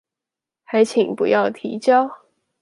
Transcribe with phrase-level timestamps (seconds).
[0.63, 2.09] 還請不要提交